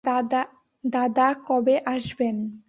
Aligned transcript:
দাদা 0.83 1.27
কবে 1.45 1.75
আসবেন? 1.85 2.35